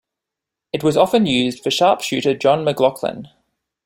It 0.73 0.83
was 0.83 0.97
often 0.97 1.27
used 1.27 1.61
for 1.61 1.69
sharpshooter 1.69 2.35
Jon 2.35 2.65
McGlocklin. 2.65 3.29